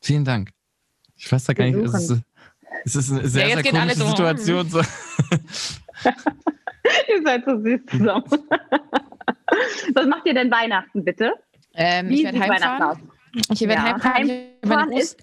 Vielen 0.00 0.24
Dank. 0.24 0.50
Ich 1.16 1.30
weiß 1.30 1.44
da 1.44 1.52
gar 1.52 1.64
nicht, 1.64 1.76
es 1.76 1.94
ist, 1.94 2.20
es 2.84 2.96
ist 2.96 3.10
eine 3.12 3.28
sehr, 3.28 3.48
jetzt 3.48 3.62
sehr 3.62 3.72
komische 3.72 3.96
so. 3.96 4.06
Situation. 4.08 4.68
So. 4.68 4.80
Ihr 7.08 7.22
seid 7.24 7.44
so 7.46 7.60
süß 7.62 7.80
zusammen. 7.90 8.24
Was 9.94 10.06
macht 10.06 10.26
ihr 10.26 10.34
denn 10.34 10.50
Weihnachten, 10.50 11.04
bitte? 11.04 11.32
Ähm, 11.74 12.08
Wie 12.08 12.14
ich 12.14 12.20
sieht 12.20 12.26
werde 12.34 12.40
Weihnachten 12.40 12.82
aus? 12.82 12.96
heimfahren. 12.96 13.10
Ich 13.52 13.60
werde 13.60 13.72
Ja, 13.74 13.82
heimfahren. 13.84 14.28
Heimfahren 14.62 14.90
Groß 14.90 15.16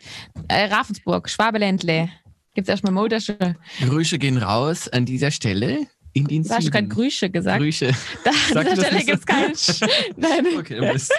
äh, 0.47 0.65
Ravensburg, 0.65 1.29
Schwabeländle. 1.29 2.09
Gibt 2.53 2.67
es 2.67 2.71
erstmal 2.71 2.93
Motorschule. 2.93 3.55
Grüße 3.81 4.19
gehen 4.19 4.37
raus 4.37 4.87
an 4.89 5.05
dieser 5.05 5.31
Stelle 5.31 5.87
in 6.13 6.27
den 6.27 6.43
Du 6.43 6.49
hast 6.49 6.71
gerade 6.71 6.87
Grüße 6.87 7.29
gesagt. 7.29 7.59
Grüße. 7.61 7.91
Da, 8.23 8.31
an 8.59 8.65
dieser 8.67 8.85
Stelle 8.85 9.05
gibt 9.05 9.19
es 9.19 9.25
keinen. 9.25 9.53
Nein. 10.17 10.45
Okay, 10.57 10.75
du 10.75 10.91
bist. 10.91 11.13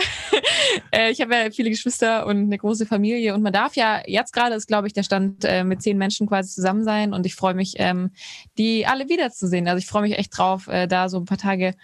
Äh, 0.90 1.10
ich 1.10 1.20
habe 1.20 1.34
ja 1.34 1.50
viele 1.50 1.70
Geschwister 1.70 2.26
und 2.26 2.36
eine 2.36 2.58
große 2.58 2.86
Familie 2.86 3.34
und 3.34 3.42
man 3.42 3.52
darf 3.52 3.76
ja, 3.76 4.02
jetzt 4.06 4.32
gerade 4.32 4.54
ist, 4.54 4.66
glaube 4.66 4.86
ich, 4.86 4.92
der 4.92 5.02
Stand 5.02 5.44
äh, 5.44 5.64
mit 5.64 5.82
zehn 5.82 5.96
Menschen 5.96 6.26
quasi 6.26 6.54
zusammen 6.54 6.84
sein 6.84 7.14
und 7.14 7.24
ich 7.26 7.34
freue 7.34 7.54
mich, 7.54 7.74
ähm, 7.78 8.10
die 8.58 8.86
alle 8.86 9.08
wiederzusehen. 9.08 9.68
Also 9.68 9.78
ich 9.78 9.86
freue 9.86 10.02
mich 10.02 10.18
echt 10.18 10.36
drauf, 10.36 10.68
äh, 10.68 10.86
da 10.86 11.08
so 11.08 11.18
ein 11.18 11.24
paar 11.24 11.38
Tage 11.38 11.74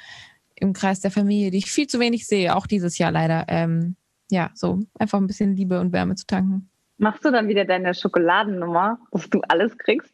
im 0.56 0.73
Kreis 0.73 1.00
der 1.00 1.11
Familie, 1.11 1.50
die 1.50 1.59
ich 1.59 1.71
viel 1.71 1.87
zu 1.87 2.00
wenig 2.00 2.26
sehe, 2.26 2.54
auch 2.54 2.66
dieses 2.66 2.99
Jahr 2.99 3.11
leider. 3.11 3.47
Ähm, 3.49 3.97
ja, 4.30 4.50
so 4.54 4.80
einfach 4.99 5.18
ein 5.18 5.26
bisschen 5.26 5.56
Liebe 5.56 5.80
und 5.80 5.92
Wärme 5.92 6.14
zu 6.14 6.26
tanken. 6.26 6.71
Machst 6.99 7.25
du 7.25 7.30
dann 7.30 7.49
wieder 7.49 7.64
deine 7.64 7.94
Schokoladennummer, 7.94 8.99
dass 9.12 9.30
du 9.30 9.40
alles 9.49 9.76
kriegst? 9.78 10.12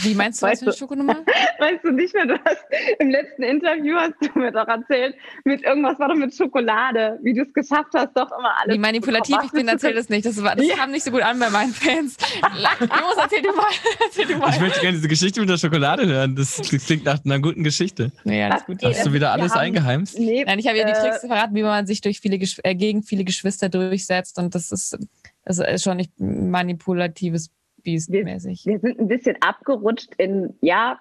Wie 0.00 0.14
meinst 0.14 0.40
du, 0.40 0.46
Weißt 0.46 0.60
für 0.60 0.66
eine 0.66 0.72
du- 0.72 0.78
Schokonummer? 0.78 1.16
Weißt 1.58 1.84
du 1.84 1.90
nicht 1.90 2.14
mehr, 2.14 2.26
du 2.26 2.34
hast 2.44 2.64
im 2.98 3.10
letzten 3.10 3.42
Interview 3.42 3.96
hast 3.96 4.14
du 4.20 4.38
mir 4.38 4.50
doch 4.50 4.66
erzählt, 4.66 5.14
mit 5.44 5.62
irgendwas 5.62 5.98
war 5.98 6.08
doch 6.08 6.14
mit 6.16 6.34
Schokolade, 6.34 7.18
wie 7.22 7.34
du 7.34 7.42
es 7.42 7.52
geschafft 7.52 7.90
hast, 7.94 8.16
doch 8.16 8.30
immer 8.38 8.52
alles. 8.62 8.74
Wie 8.74 8.78
manipulativ 8.78 9.36
ich 9.44 9.50
bin, 9.52 9.68
erzähl 9.68 9.94
das 9.94 10.08
nicht. 10.08 10.24
Das, 10.24 10.42
war, 10.42 10.56
das 10.56 10.66
Ja. 10.66 10.76
kam 10.76 10.90
nicht 10.92 11.04
so 11.04 11.10
gut 11.10 11.22
an 11.22 11.38
bei 11.38 11.50
meinen 11.50 11.72
Fans. 11.74 12.16
Los, 12.40 13.16
erzähl 13.20 13.42
du 13.42 13.52
mal. 13.52 13.66
Erzähl 14.04 14.26
du 14.26 14.32
Ich 14.32 14.38
mal. 14.38 14.60
möchte 14.60 14.80
gerne 14.80 14.96
diese 14.96 15.08
Geschichte 15.08 15.40
mit 15.40 15.48
der 15.50 15.58
Schokolade 15.58 16.06
hören. 16.06 16.34
Das 16.36 16.60
klingt 16.86 17.04
nach 17.04 17.18
einer 17.24 17.38
guten 17.38 17.62
Geschichte. 17.62 18.10
Ja, 18.24 18.48
alles 18.48 18.64
gut. 18.64 18.82
Okay, 18.82 18.94
Hast 18.94 19.06
du 19.06 19.12
wieder 19.12 19.32
alles 19.32 19.52
haben- 19.52 19.60
eingeheimst? 19.60 20.18
Nee, 20.18 20.44
Nein, 20.46 20.58
ich 20.58 20.66
habe 20.66 20.78
ihr 20.78 20.84
die 20.86 20.92
äh, 20.92 21.00
Tricks 21.00 21.20
verraten, 21.20 21.54
wie 21.54 21.62
man 21.62 21.86
sich 21.86 22.00
durch 22.00 22.20
viele 22.20 22.38
Gesch 22.38 22.58
äh, 22.64 22.74
gegen 22.74 23.02
viele 23.02 23.24
Geschwister 23.24 23.68
durchsetzt 23.68 24.38
und 24.38 24.54
das 24.54 24.72
ist, 24.72 24.96
das 25.44 25.58
ist 25.58 25.82
schon 25.84 25.96
nicht 25.98 26.12
manipulatives 26.18 27.50
Biest-mäßig. 27.82 28.66
wir 28.66 28.78
sind 28.78 28.98
ein 29.00 29.08
bisschen 29.08 29.36
abgerutscht 29.40 30.10
in, 30.18 30.54
ja, 30.60 30.98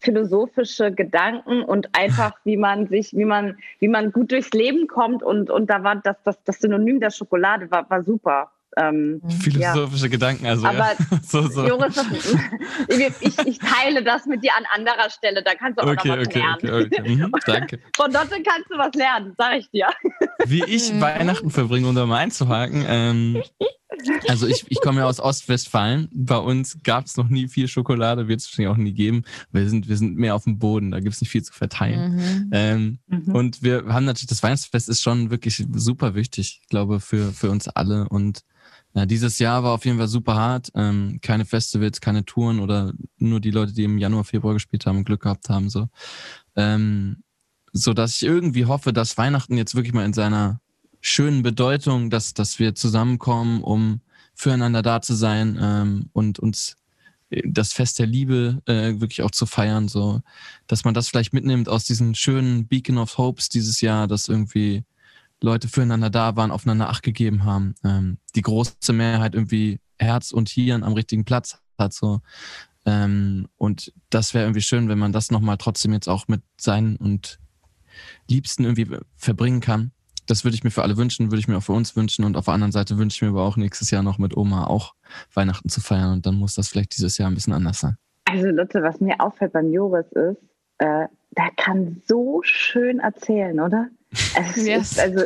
philosophische 0.00 0.90
Gedanken 0.92 1.62
und 1.62 1.88
einfach, 1.96 2.32
wie 2.44 2.56
man 2.56 2.88
sich, 2.88 3.12
wie 3.14 3.24
man, 3.24 3.56
wie 3.78 3.88
man 3.88 4.10
gut 4.12 4.32
durchs 4.32 4.50
Leben 4.50 4.88
kommt 4.88 5.22
und, 5.22 5.48
und 5.50 5.70
da 5.70 5.82
war 5.84 5.96
das, 5.96 6.16
das, 6.24 6.42
das 6.44 6.58
Synonym 6.60 6.98
der 7.00 7.10
Schokolade 7.10 7.70
war, 7.70 7.88
war 7.88 8.02
super. 8.02 8.50
Ähm, 8.78 9.22
Philosophische 9.40 10.10
Gedanken, 10.10 10.44
also 10.46 10.66
Aber 10.66 10.76
ja. 10.78 10.94
so, 11.22 11.42
so. 11.48 11.66
Joris, 11.66 11.96
ich, 13.20 13.38
ich 13.46 13.58
teile 13.58 14.02
das 14.02 14.26
mit 14.26 14.42
dir 14.44 14.50
an 14.54 14.64
anderer 14.74 15.08
Stelle, 15.08 15.42
da 15.42 15.54
kannst 15.54 15.78
du 15.78 15.84
auch 15.84 15.88
Okay, 15.92 16.08
noch 16.08 16.18
was 16.18 16.26
okay, 16.26 16.38
lernen. 16.40 16.58
okay, 16.86 16.98
okay. 17.00 17.08
Mhm, 17.08 17.32
danke. 17.46 17.78
Von 17.96 18.12
dort 18.12 18.28
kannst 18.30 18.68
du 18.70 18.76
was 18.76 18.92
lernen, 18.94 19.34
sag 19.38 19.56
ich 19.58 19.70
dir. 19.70 19.86
Wie 20.44 20.62
ich 20.64 20.92
Mhm. 20.92 21.00
Weihnachten 21.00 21.50
verbringe, 21.50 21.88
um 21.88 21.94
da 21.94 22.04
mal 22.04 22.18
einzuhaken. 22.18 22.84
Ähm, 22.86 23.42
also 24.28 24.46
ich, 24.46 24.64
ich 24.68 24.80
komme 24.80 25.00
ja 25.00 25.06
aus 25.06 25.20
Ostwestfalen. 25.20 26.08
Bei 26.12 26.38
uns 26.38 26.78
gab 26.82 27.06
es 27.06 27.16
noch 27.16 27.28
nie 27.28 27.48
viel 27.48 27.68
Schokolade, 27.68 28.28
wird 28.28 28.40
es 28.40 28.46
wahrscheinlich 28.46 28.72
auch 28.72 28.76
nie 28.76 28.92
geben. 28.92 29.22
Wir 29.52 29.68
sind, 29.68 29.88
wir 29.88 29.96
sind 29.96 30.16
mehr 30.16 30.34
auf 30.34 30.44
dem 30.44 30.58
Boden, 30.58 30.90
da 30.90 31.00
gibt 31.00 31.14
es 31.14 31.20
nicht 31.20 31.30
viel 31.30 31.42
zu 31.42 31.52
verteilen. 31.52 32.16
Mhm. 32.16 32.50
Ähm, 32.52 32.98
Und 33.32 33.62
wir 33.62 33.84
haben 33.88 34.04
natürlich, 34.04 34.28
das 34.28 34.42
Weihnachtsfest 34.42 34.88
ist 34.88 35.02
schon 35.02 35.30
wirklich 35.30 35.64
super 35.72 36.14
wichtig, 36.14 36.60
ich 36.62 36.68
glaube, 36.68 37.00
für, 37.00 37.32
für 37.32 37.50
uns 37.50 37.68
alle. 37.68 38.08
Und 38.08 38.42
Ja, 38.94 39.04
dieses 39.06 39.38
Jahr 39.38 39.62
war 39.62 39.72
auf 39.72 39.84
jeden 39.84 39.98
Fall 39.98 40.08
super 40.08 40.34
hart. 40.36 40.70
Ähm, 40.74 41.18
keine 41.20 41.44
Festivals, 41.44 42.00
keine 42.00 42.24
Touren 42.24 42.60
oder 42.60 42.92
nur 43.18 43.40
die 43.40 43.50
Leute, 43.50 43.72
die 43.72 43.84
im 43.84 43.98
Januar, 43.98 44.24
Februar 44.24 44.54
gespielt 44.54 44.86
haben 44.86 44.98
und 44.98 45.04
Glück 45.04 45.22
gehabt 45.22 45.48
haben. 45.48 45.68
So, 45.68 45.88
ähm, 46.56 47.22
so 47.72 47.92
dass 47.92 48.16
ich 48.16 48.22
irgendwie 48.22 48.64
hoffe, 48.64 48.92
dass 48.92 49.18
Weihnachten 49.18 49.56
jetzt 49.58 49.74
wirklich 49.74 49.92
mal 49.92 50.06
in 50.06 50.14
seiner 50.14 50.60
schönen 51.06 51.44
Bedeutung, 51.44 52.10
dass, 52.10 52.34
dass 52.34 52.58
wir 52.58 52.74
zusammenkommen, 52.74 53.62
um 53.62 54.00
füreinander 54.34 54.82
da 54.82 55.00
zu 55.00 55.14
sein 55.14 55.56
ähm, 55.60 56.10
und 56.12 56.40
uns 56.40 56.76
äh, 57.30 57.42
das 57.46 57.72
Fest 57.72 58.00
der 58.00 58.06
Liebe 58.06 58.60
äh, 58.66 58.98
wirklich 59.00 59.22
auch 59.22 59.30
zu 59.30 59.46
feiern, 59.46 59.86
so 59.86 60.20
dass 60.66 60.84
man 60.84 60.94
das 60.94 61.08
vielleicht 61.08 61.32
mitnimmt 61.32 61.68
aus 61.68 61.84
diesen 61.84 62.16
schönen 62.16 62.66
Beacon 62.66 62.98
of 62.98 63.18
Hopes 63.18 63.48
dieses 63.48 63.80
Jahr, 63.80 64.08
dass 64.08 64.28
irgendwie 64.28 64.84
Leute 65.40 65.68
füreinander 65.68 66.10
da 66.10 66.34
waren, 66.34 66.50
aufeinander 66.50 66.90
Acht 66.90 67.04
gegeben 67.04 67.44
haben, 67.44 67.76
ähm, 67.84 68.18
die 68.34 68.42
große 68.42 68.92
Mehrheit 68.92 69.36
irgendwie 69.36 69.78
Herz 69.98 70.32
und 70.32 70.48
Hirn 70.48 70.82
am 70.82 70.94
richtigen 70.94 71.24
Platz 71.24 71.58
hat, 71.78 71.92
so. 71.92 72.20
Ähm, 72.84 73.46
und 73.56 73.92
das 74.10 74.34
wäre 74.34 74.44
irgendwie 74.44 74.62
schön, 74.62 74.88
wenn 74.88 74.98
man 74.98 75.12
das 75.12 75.30
nochmal 75.30 75.56
trotzdem 75.56 75.92
jetzt 75.92 76.08
auch 76.08 76.26
mit 76.26 76.42
seinen 76.60 76.96
und 76.96 77.38
Liebsten 78.28 78.64
irgendwie 78.64 78.98
verbringen 79.16 79.60
kann. 79.60 79.92
Das 80.26 80.44
würde 80.44 80.54
ich 80.54 80.64
mir 80.64 80.70
für 80.70 80.82
alle 80.82 80.96
wünschen, 80.96 81.30
würde 81.30 81.40
ich 81.40 81.48
mir 81.48 81.56
auch 81.58 81.62
für 81.62 81.72
uns 81.72 81.96
wünschen. 81.96 82.24
Und 82.24 82.36
auf 82.36 82.46
der 82.46 82.54
anderen 82.54 82.72
Seite 82.72 82.98
wünsche 82.98 83.16
ich 83.16 83.22
mir 83.22 83.28
aber 83.28 83.42
auch 83.42 83.56
nächstes 83.56 83.90
Jahr 83.90 84.02
noch 84.02 84.18
mit 84.18 84.36
Oma 84.36 84.66
auch 84.66 84.94
Weihnachten 85.34 85.68
zu 85.68 85.80
feiern. 85.80 86.12
Und 86.12 86.26
dann 86.26 86.34
muss 86.36 86.54
das 86.54 86.68
vielleicht 86.68 86.96
dieses 86.96 87.18
Jahr 87.18 87.30
ein 87.30 87.34
bisschen 87.34 87.52
anders 87.52 87.80
sein. 87.80 87.96
Also 88.24 88.46
Leute, 88.48 88.82
was 88.82 89.00
mir 89.00 89.20
auffällt 89.20 89.52
beim 89.52 89.72
Joris 89.72 90.06
ist, 90.12 90.38
äh, 90.78 91.06
der 91.36 91.50
kann 91.56 92.02
so 92.06 92.40
schön 92.42 92.98
erzählen, 92.98 93.58
oder? 93.60 93.88
Es 94.10 94.56
Yes. 94.66 94.92
ist, 94.92 95.00
also, 95.00 95.24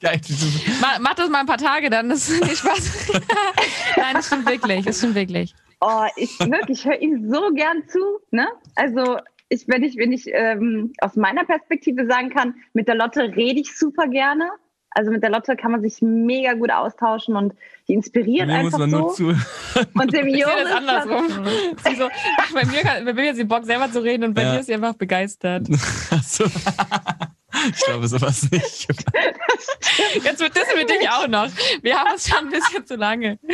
Geil. 0.00 0.20
Ma, 0.80 0.98
mach 1.00 1.14
das 1.14 1.30
mal 1.30 1.40
ein 1.40 1.46
paar 1.46 1.56
Tage, 1.58 1.88
dann 1.88 2.10
ist 2.10 2.28
nicht 2.28 2.58
Spaß. 2.58 3.10
Nein, 3.96 4.14
das 4.14 4.26
stimmt 4.26 4.46
wirklich. 4.46 4.84
Das 4.84 4.98
stimmt 4.98 5.14
wirklich. 5.14 5.54
oh, 5.80 6.04
ich 6.16 6.38
wirklich, 6.40 6.80
ich 6.80 6.84
höre 6.84 7.00
ihm 7.00 7.30
so 7.30 7.50
gern 7.54 7.82
zu. 7.88 8.00
Ne? 8.30 8.46
Also 8.74 9.18
ich, 9.54 9.66
wenn 9.68 9.82
ich, 9.82 9.96
wenn 9.96 10.12
ich 10.12 10.26
ähm, 10.32 10.92
aus 11.00 11.16
meiner 11.16 11.44
Perspektive 11.44 12.06
sagen 12.06 12.30
kann, 12.30 12.54
mit 12.72 12.88
der 12.88 12.94
Lotte 12.96 13.22
rede 13.34 13.60
ich 13.60 13.76
super 13.78 14.08
gerne. 14.08 14.48
Also 14.96 15.10
mit 15.10 15.24
der 15.24 15.30
Lotte 15.30 15.56
kann 15.56 15.72
man 15.72 15.82
sich 15.82 16.00
mega 16.02 16.52
gut 16.52 16.70
austauschen 16.70 17.34
und 17.34 17.52
die 17.88 17.94
inspiriert 17.94 18.46
Mir 18.46 18.58
muss 18.62 18.66
einfach 18.74 18.78
man 18.78 18.90
so. 18.90 18.98
nur 18.98 19.12
zu. 19.14 19.34
Und 19.94 20.12
dem 20.12 20.28
Ich 20.28 20.38
Joris 20.38 20.62
das 20.62 20.72
andersrum. 20.72 21.26
Sie 21.84 21.96
so, 21.96 22.08
bei, 22.54 22.64
mir 22.64 22.82
kann, 22.82 23.04
bei 23.04 23.12
mir 23.12 23.30
hat 23.30 23.36
sie 23.36 23.42
Bock, 23.42 23.64
selber 23.64 23.90
zu 23.90 24.00
reden 24.04 24.22
und 24.22 24.34
bei 24.34 24.42
Ja. 24.42 24.52
dir 24.52 24.60
ist 24.60 24.66
sie 24.66 24.74
einfach 24.74 24.94
begeistert. 24.94 25.66
Ich 27.70 27.84
glaube 27.84 28.08
sowas 28.08 28.50
nicht. 28.50 28.88
Jetzt 30.24 30.40
wird 30.40 30.56
das 30.56 30.66
mit 30.76 30.90
dich 30.90 31.08
auch 31.08 31.28
noch. 31.28 31.48
Wir 31.82 31.96
haben 31.98 32.10
es 32.16 32.28
schon 32.28 32.46
ein 32.46 32.50
bisschen 32.50 32.84
zu 32.84 32.96
lange. 32.96 33.38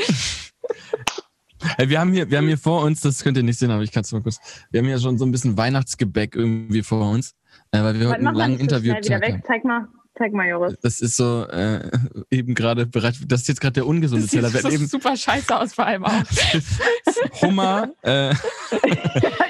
Wir 1.78 2.00
haben 2.00 2.12
hier, 2.12 2.30
wir 2.30 2.38
haben 2.38 2.46
hier 2.46 2.58
vor 2.58 2.82
uns, 2.84 3.00
das 3.00 3.22
könnt 3.22 3.36
ihr 3.36 3.42
nicht 3.42 3.58
sehen, 3.58 3.70
aber 3.70 3.82
ich 3.82 3.92
kann 3.92 4.02
es 4.02 4.12
mal 4.12 4.22
kurz. 4.22 4.38
Wir 4.70 4.80
haben 4.80 4.86
hier 4.86 4.98
schon 4.98 5.18
so 5.18 5.24
ein 5.24 5.32
bisschen 5.32 5.56
Weihnachtsgebäck 5.56 6.34
irgendwie 6.34 6.82
vor 6.82 7.10
uns, 7.10 7.34
äh, 7.72 7.82
weil 7.82 7.98
wir 8.00 8.08
heute 8.08 8.26
einen 8.26 8.34
langen 8.34 8.56
nicht 8.56 8.70
so 8.70 8.76
Interviewtag 8.76 9.20
weg. 9.22 9.32
haben. 9.34 9.42
Zeig 9.46 9.64
mal, 9.64 9.88
zeig 10.20 10.34
mal, 10.34 10.46
Joris. 10.46 10.76
Das 10.82 11.00
ist 11.00 11.16
so 11.16 11.46
äh, 11.46 11.90
eben 12.30 12.54
gerade 12.54 12.84
bereit. 12.84 13.16
Das 13.26 13.40
ist 13.42 13.48
jetzt 13.48 13.60
gerade 13.60 13.72
der 13.74 13.86
ungesunde 13.86 14.24
Das 14.24 14.30
sieht 14.30 14.40
Teller. 14.40 14.52
Hatten 14.52 14.68
so 14.68 14.74
eben 14.74 14.86
super 14.86 15.16
scheiße 15.16 15.58
aus, 15.58 15.72
vor 15.72 15.86
allem 15.86 16.04
auch. 16.04 16.12
Hummer, 17.42 17.90
äh, 18.02 18.34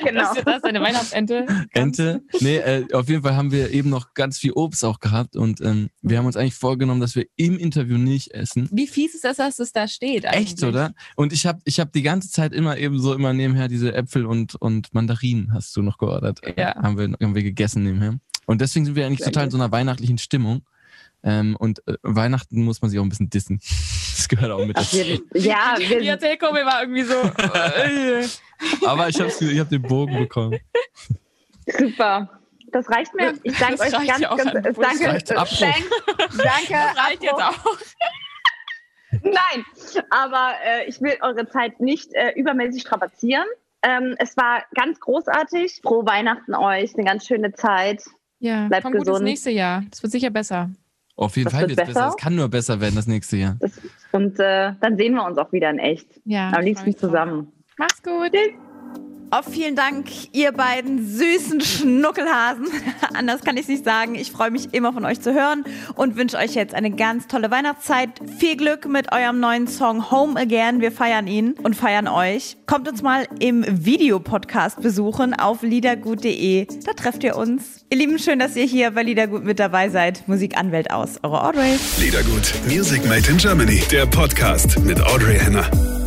genau. 0.05 0.35
Das, 0.35 0.45
das 0.45 0.57
ist 0.59 0.65
eine 0.65 0.81
Weihnachtsente. 0.81 1.47
Ente. 1.73 2.23
Nee, 2.41 2.59
äh, 2.59 2.87
auf 2.93 3.09
jeden 3.09 3.23
Fall 3.23 3.35
haben 3.35 3.51
wir 3.51 3.71
eben 3.71 3.91
noch 3.91 4.15
ganz 4.15 4.39
viel 4.39 4.53
Obst 4.53 4.85
auch 4.85 5.01
gehabt 5.01 5.37
und 5.37 5.61
ähm, 5.61 5.91
wir 6.03 6.19
haben 6.19 6.27
uns 6.27 6.37
eigentlich 6.37 6.55
vorgenommen, 6.55 7.01
dass 7.01 7.17
wir 7.17 7.27
im 7.37 7.59
Interview 7.59 7.99
nicht 7.99 8.33
essen. 8.33 8.69
Wie 8.71 8.87
fies 8.87 9.15
ist 9.15 9.25
das, 9.25 9.39
dass 9.39 9.59
es 9.59 9.73
da 9.73 9.89
steht? 9.89 10.25
eigentlich? 10.25 10.53
Echt, 10.53 10.63
oder? 10.63 10.95
Und 11.17 11.33
ich 11.33 11.47
habe 11.47 11.61
ich 11.65 11.81
hab 11.81 11.93
die 11.93 12.03
ganze 12.03 12.31
Zeit 12.31 12.53
immer 12.53 12.79
eben 12.79 13.01
so 13.01 13.13
immer 13.13 13.33
nebenher 13.33 13.67
diese 13.67 13.93
Äpfel 13.93 14.25
und, 14.25 14.55
und 14.55 14.95
Mandarinen 14.95 15.53
hast 15.53 15.77
du 15.77 15.83
noch 15.83 15.99
geordert. 15.99 16.41
Ja. 16.57 16.77
Haben 16.77 16.97
wir, 16.97 17.17
haben 17.21 17.35
wir 17.35 17.43
gegessen 17.43 17.83
nebenher. 17.83 18.21
Und 18.47 18.61
deswegen 18.61 18.85
sind 18.87 18.95
wir 18.97 19.07
eigentlich 19.07 19.19
Sehr 19.21 19.29
total 19.33 19.45
in 19.45 19.51
so 19.51 19.57
einer 19.59 19.71
weihnachtlichen 19.73 20.19
Stimmung. 20.19 20.63
Ähm, 21.23 21.55
und 21.57 21.87
äh, 21.87 21.95
Weihnachten 22.03 22.65
muss 22.65 22.81
man 22.81 22.91
sich 22.91 22.99
auch 22.99 23.05
ein 23.05 23.09
bisschen 23.11 23.31
dissen. 23.31 23.61
Das 24.21 24.29
gehört 24.29 24.51
auch 24.53 24.67
mit 24.67 24.77
dazu. 24.77 24.97
wir, 24.99 25.19
ja, 25.41 25.77
Die 25.79 25.89
wir, 25.89 26.11
Erzählkurve 26.11 26.63
war 26.67 26.83
irgendwie 26.83 27.05
so. 27.05 27.15
äh, 27.15 28.29
Aber 28.87 29.09
ich 29.09 29.19
habe 29.19 29.31
ich 29.31 29.59
hab 29.59 29.71
den 29.71 29.81
Bogen 29.81 30.15
bekommen. 30.19 30.59
super. 31.79 32.29
Das 32.71 32.89
reicht 32.91 33.15
mir. 33.15 33.33
Ich 33.45 33.57
danke 33.59 33.77
Das 33.79 33.95
euch 33.95 34.07
ganz, 34.07 34.21
ja 34.21 34.31
auch 34.31 34.37
ganz, 34.37 34.51
an- 34.51 34.57
äh, 34.57 34.63
das 34.63 34.77
danke, 34.77 35.07
reicht. 35.09 35.33
Abbruch. 35.37 35.59
danke, 35.59 35.85
danke. 36.37 36.69
das 36.71 36.97
reicht 36.99 37.23
jetzt 37.23 37.33
auch. 37.43 37.77
Nein, 39.23 39.65
aber 40.11 40.53
äh, 40.65 40.85
ich 40.89 41.01
will 41.01 41.17
eure 41.23 41.49
Zeit 41.49 41.81
nicht 41.81 42.13
äh, 42.13 42.33
übermäßig 42.37 42.83
strapazieren. 42.83 43.47
Ähm, 43.83 44.15
es 44.19 44.37
war 44.37 44.65
ganz 44.75 45.01
großartig. 45.01 45.81
Frohe 45.83 46.05
Weihnachten 46.07 46.55
euch, 46.55 46.95
eine 46.95 47.05
ganz 47.05 47.27
schöne 47.27 47.53
Zeit. 47.55 48.05
Ja, 48.41 48.67
Bleibt 48.69 48.83
komm 48.85 48.93
gut 48.93 49.01
ins 49.03 49.09
gesund. 49.09 49.25
nächste 49.25 49.51
Jahr. 49.51 49.85
Das 49.91 50.03
wird 50.03 50.13
sicher 50.13 50.31
besser. 50.31 50.71
Auf 51.17 51.37
jeden 51.37 51.45
Das 51.51 51.53
Fall 51.53 51.69
wird 51.69 51.79
es 51.79 51.87
besser. 51.87 52.09
Es 52.09 52.17
kann 52.17 52.35
nur 52.35 52.49
besser 52.49 52.81
werden 52.81 52.97
das 52.97 53.07
nächste 53.07 53.37
Jahr. 53.37 53.57
Das, 53.61 53.73
und 54.13 54.39
äh, 54.41 54.73
dann 54.81 54.97
sehen 54.97 55.15
wir 55.15 55.25
uns 55.25 55.37
auch 55.39 55.53
wieder 55.53 55.71
in 55.71 55.79
echt. 55.79 56.09
Ja. 56.25 56.51
Am 56.51 56.63
liebsten 56.63 56.91
drauf. 56.93 57.01
zusammen. 57.01 57.53
Mach's 57.77 58.03
gut. 58.03 58.33
Oh, 59.33 59.49
vielen 59.49 59.77
Dank, 59.77 60.09
ihr 60.33 60.51
beiden 60.51 61.07
süßen 61.07 61.61
Schnuckelhasen. 61.61 62.67
Anders 63.15 63.43
kann 63.43 63.57
ich 63.57 63.69
nicht 63.69 63.85
sagen. 63.85 64.17
Ich 64.17 64.33
freue 64.33 64.51
mich 64.51 64.75
immer 64.75 64.93
von 64.93 65.05
euch 65.05 65.21
zu 65.21 65.33
hören 65.33 65.63
und 65.95 66.17
wünsche 66.17 66.37
euch 66.37 66.55
jetzt 66.55 66.75
eine 66.75 66.91
ganz 66.91 67.29
tolle 67.29 67.49
Weihnachtszeit. 67.49 68.09
Viel 68.39 68.57
Glück 68.57 68.89
mit 68.89 69.13
eurem 69.13 69.39
neuen 69.39 69.69
Song 69.69 70.11
Home 70.11 70.39
Again. 70.39 70.81
Wir 70.81 70.91
feiern 70.91 71.29
ihn 71.29 71.55
und 71.63 71.77
feiern 71.77 72.09
euch. 72.09 72.57
Kommt 72.67 72.89
uns 72.89 73.03
mal 73.03 73.29
im 73.39 73.65
Videopodcast 73.69 74.83
besuchen 74.83 75.33
auf 75.33 75.63
liedergut.de. 75.63 76.67
Da 76.85 76.93
trefft 76.95 77.23
ihr 77.23 77.37
uns. 77.37 77.85
Ihr 77.89 77.99
Lieben, 77.99 78.19
schön, 78.19 78.41
dass 78.41 78.57
ihr 78.57 78.65
hier 78.65 78.91
bei 78.91 79.05
Liedergut 79.05 79.45
mit 79.45 79.61
dabei 79.61 79.91
seid. 79.91 80.27
Musikanwält 80.27 80.91
aus. 80.91 81.21
Eure 81.23 81.45
Audrey. 81.45 81.79
Liedergut, 82.01 82.53
Music 82.67 83.05
Made 83.07 83.31
in 83.31 83.37
Germany, 83.37 83.81
der 83.93 84.07
Podcast 84.07 84.77
mit 84.81 85.01
Audrey 85.01 85.39
Henner. 85.39 86.00